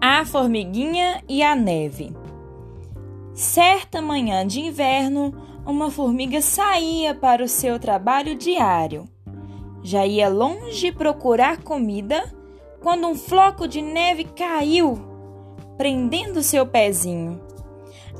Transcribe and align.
A 0.00 0.24
formiguinha 0.24 1.22
e 1.28 1.42
a 1.42 1.54
neve. 1.56 2.14
Certa 3.32 4.02
manhã 4.02 4.46
de 4.46 4.60
inverno, 4.60 5.34
uma 5.66 5.90
formiga 5.90 6.40
saía 6.40 7.14
para 7.14 7.42
o 7.42 7.48
seu 7.48 7.78
trabalho 7.78 8.34
diário. 8.34 9.08
Já 9.82 10.06
ia 10.06 10.28
longe 10.28 10.92
procurar 10.92 11.62
comida 11.62 12.32
quando 12.82 13.06
um 13.06 13.14
floco 13.14 13.66
de 13.66 13.80
neve 13.80 14.24
caiu, 14.24 14.98
prendendo 15.76 16.42
seu 16.42 16.66
pezinho. 16.66 17.40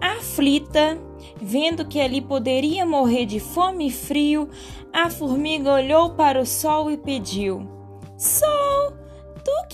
Aflita, 0.00 0.98
vendo 1.40 1.86
que 1.86 2.00
ali 2.00 2.20
poderia 2.20 2.86
morrer 2.86 3.26
de 3.26 3.40
fome 3.40 3.88
e 3.88 3.90
frio, 3.90 4.48
a 4.92 5.10
formiga 5.10 5.72
olhou 5.72 6.10
para 6.10 6.40
o 6.40 6.46
sol 6.46 6.90
e 6.90 6.96
pediu: 6.96 7.68
Sol, 8.16 8.73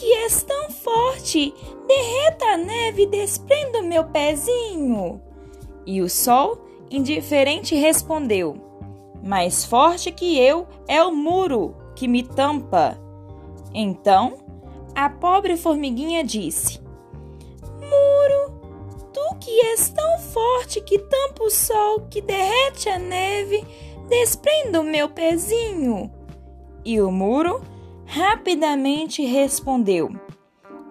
que 0.01 0.15
és 0.15 0.43
tão 0.43 0.71
forte, 0.71 1.55
derreta 1.87 2.47
a 2.47 2.57
neve 2.57 3.03
e 3.03 3.07
desprenda 3.07 3.81
o 3.81 3.85
meu 3.85 4.05
pezinho. 4.05 5.21
E 5.85 6.01
o 6.01 6.09
sol, 6.09 6.59
indiferente, 6.91 7.75
respondeu: 7.75 8.57
Mais 9.23 9.63
forte 9.63 10.11
que 10.11 10.39
eu 10.39 10.67
é 10.89 11.05
o 11.05 11.15
muro 11.15 11.77
que 11.95 12.09
me 12.09 12.23
tampa. 12.23 12.99
Então, 13.75 14.39
a 14.95 15.11
pobre 15.11 15.55
formiguinha 15.59 16.25
disse: 16.25 16.81
Muro, 17.63 18.59
tu 19.13 19.37
que 19.39 19.51
és 19.67 19.91
tão 19.91 20.19
forte 20.19 20.81
que 20.81 20.99
tampa 20.99 21.45
o 21.45 21.51
sol, 21.51 22.07
que 22.09 22.23
derrete 22.23 22.89
a 22.89 22.99
neve, 22.99 23.67
desprenda 24.09 24.81
o 24.81 24.85
meu 24.85 25.11
pezinho. 25.11 26.11
E 26.87 26.99
o 27.03 27.13
muro 27.13 27.61
rapidamente 28.11 29.25
respondeu: 29.25 30.11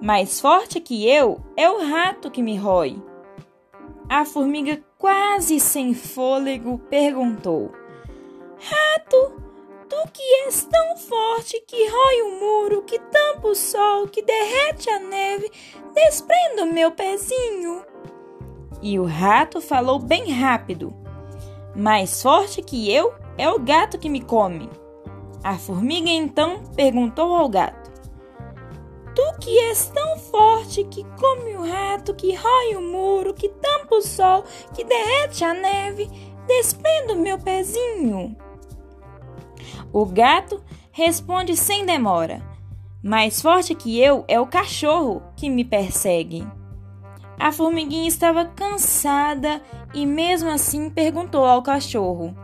Mais 0.01 0.39
forte 0.39 0.79
que 0.79 1.07
eu 1.09 1.43
é 1.57 1.69
o 1.69 1.85
rato 1.85 2.31
que 2.31 2.41
me 2.41 2.55
rói. 2.55 3.01
A 4.07 4.23
formiga, 4.23 4.81
quase 4.97 5.59
sem 5.59 5.93
fôlego, 5.93 6.79
perguntou: 6.89 7.73
Rato, 8.57 9.33
tu 9.89 10.11
que 10.13 10.23
és 10.45 10.63
tão 10.63 10.97
forte, 10.97 11.61
que 11.67 11.89
rói 11.89 12.21
o 12.21 12.39
muro, 12.39 12.83
que 12.83 12.97
tampa 12.97 13.49
o 13.49 13.55
sol, 13.55 14.07
que 14.07 14.21
derrete 14.21 14.89
a 14.89 14.99
neve, 14.99 15.51
desprenda 15.93 16.63
o 16.63 16.73
meu 16.73 16.89
pezinho. 16.91 17.83
E 18.81 18.97
o 18.97 19.03
rato 19.03 19.59
falou 19.59 19.99
bem 19.99 20.31
rápido: 20.31 20.93
Mais 21.75 22.21
forte 22.21 22.61
que 22.61 22.89
eu 22.89 23.13
é 23.37 23.49
o 23.49 23.59
gato 23.59 23.99
que 23.99 24.07
me 24.07 24.21
come. 24.21 24.69
A 25.43 25.57
formiga 25.57 26.09
então 26.09 26.63
perguntou 26.75 27.33
ao 27.33 27.47
gato: 27.47 27.89
Tu 29.15 29.39
que 29.39 29.57
és 29.57 29.87
tão 29.87 30.17
forte, 30.17 30.83
que 30.85 31.03
come 31.17 31.55
o 31.55 31.67
rato, 31.67 32.13
que 32.13 32.35
rói 32.35 32.75
o 32.75 32.81
muro, 32.81 33.33
que 33.33 33.49
tampa 33.49 33.95
o 33.95 34.01
sol, 34.01 34.43
que 34.73 34.83
derrete 34.83 35.43
a 35.43 35.53
neve, 35.53 36.09
desprenda 36.45 37.13
o 37.13 37.19
meu 37.19 37.37
pezinho. 37.37 38.35
O 39.93 40.05
gato 40.05 40.61
responde 40.91 41.55
sem 41.55 41.85
demora: 41.85 42.41
Mais 43.01 43.41
forte 43.41 43.73
que 43.73 43.99
eu 43.99 44.25
é 44.27 44.39
o 44.39 44.47
cachorro 44.47 45.23
que 45.35 45.49
me 45.49 45.63
persegue. 45.63 46.45
A 47.39 47.53
formiguinha 47.53 48.09
estava 48.09 48.43
cansada 48.43 49.61
e, 49.93 50.05
mesmo 50.05 50.49
assim, 50.49 50.89
perguntou 50.89 51.45
ao 51.45 51.63
cachorro: 51.63 52.35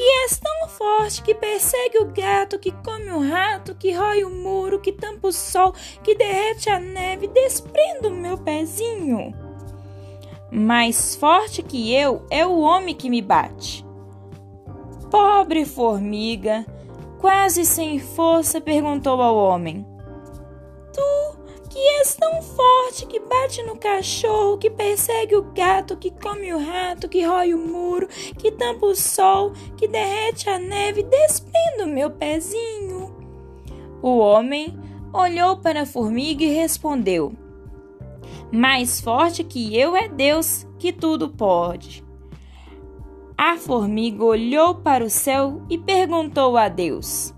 que 0.00 0.08
és 0.24 0.38
tão 0.38 0.66
forte 0.66 1.20
que 1.20 1.34
persegue 1.34 1.98
o 1.98 2.06
gato, 2.06 2.58
que 2.58 2.72
come 2.72 3.10
o 3.10 3.20
rato, 3.20 3.74
que 3.74 3.92
rói 3.92 4.24
o 4.24 4.30
muro, 4.30 4.80
que 4.80 4.92
tampa 4.92 5.28
o 5.28 5.32
sol, 5.32 5.74
que 6.02 6.14
derrete 6.14 6.70
a 6.70 6.80
neve, 6.80 7.28
desprenda 7.28 8.08
o 8.08 8.10
meu 8.10 8.38
pezinho. 8.38 9.34
Mais 10.50 11.14
forte 11.14 11.62
que 11.62 11.94
eu 11.94 12.24
é 12.30 12.46
o 12.46 12.60
homem 12.60 12.94
que 12.94 13.10
me 13.10 13.20
bate. 13.20 13.84
Pobre 15.10 15.66
formiga, 15.66 16.64
quase 17.18 17.66
sem 17.66 17.98
força, 17.98 18.58
perguntou 18.58 19.20
ao 19.20 19.36
homem: 19.36 19.84
que 21.80 21.88
és 22.00 22.14
tão 22.14 22.42
forte 22.42 23.06
que 23.06 23.18
bate 23.20 23.62
no 23.62 23.74
cachorro, 23.74 24.58
que 24.58 24.68
persegue 24.68 25.34
o 25.34 25.40
gato, 25.40 25.96
que 25.96 26.10
come 26.10 26.52
o 26.52 26.58
rato, 26.58 27.08
que 27.08 27.24
rói 27.24 27.54
o 27.54 27.58
muro, 27.58 28.06
que 28.36 28.52
tampa 28.52 28.84
o 28.84 28.94
sol, 28.94 29.54
que 29.78 29.88
derrete 29.88 30.50
a 30.50 30.58
neve, 30.58 31.02
desprenda 31.02 31.84
o 31.84 31.88
meu 31.88 32.10
pezinho. 32.10 33.16
O 34.02 34.18
homem 34.18 34.78
olhou 35.10 35.56
para 35.56 35.82
a 35.82 35.86
formiga 35.86 36.44
e 36.44 36.52
respondeu: 36.52 37.32
Mais 38.52 39.00
forte 39.00 39.42
que 39.42 39.74
eu 39.74 39.96
é 39.96 40.06
Deus, 40.06 40.66
que 40.78 40.92
tudo 40.92 41.30
pode. 41.30 42.04
A 43.38 43.56
formiga 43.56 44.22
olhou 44.22 44.74
para 44.74 45.02
o 45.02 45.08
céu 45.08 45.62
e 45.70 45.78
perguntou 45.78 46.58
a 46.58 46.68
Deus: 46.68 47.34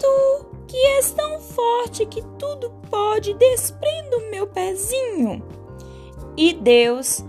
Tu 0.00 0.47
que 0.68 0.76
és 0.76 1.10
tão 1.10 1.40
forte 1.40 2.06
que 2.06 2.22
tudo 2.38 2.70
pode, 2.90 3.34
desprenda 3.34 4.18
o 4.18 4.30
meu 4.30 4.46
pezinho. 4.46 5.42
E 6.36 6.52
Deus, 6.52 7.24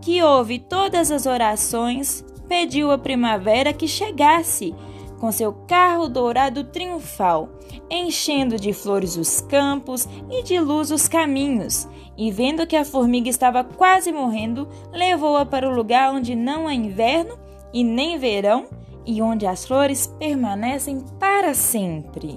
que 0.00 0.22
ouve 0.22 0.58
todas 0.58 1.12
as 1.12 1.26
orações, 1.26 2.24
pediu 2.48 2.90
à 2.90 2.98
primavera 2.98 3.72
que 3.72 3.86
chegasse 3.86 4.74
com 5.20 5.30
seu 5.30 5.52
carro 5.52 6.08
dourado 6.08 6.64
triunfal, 6.64 7.48
enchendo 7.90 8.56
de 8.56 8.72
flores 8.72 9.16
os 9.16 9.40
campos 9.40 10.08
e 10.30 10.42
de 10.42 10.58
luz 10.58 10.90
os 10.90 11.06
caminhos, 11.06 11.86
e 12.16 12.30
vendo 12.30 12.66
que 12.66 12.76
a 12.76 12.84
formiga 12.84 13.28
estava 13.28 13.62
quase 13.62 14.12
morrendo, 14.12 14.68
levou-a 14.92 15.44
para 15.44 15.68
o 15.68 15.74
lugar 15.74 16.12
onde 16.12 16.34
não 16.34 16.66
há 16.66 16.74
inverno 16.74 17.38
e 17.72 17.84
nem 17.84 18.16
verão, 18.18 18.66
e 19.04 19.22
onde 19.22 19.46
as 19.46 19.64
flores 19.64 20.06
permanecem 20.18 21.00
para 21.18 21.54
sempre. 21.54 22.36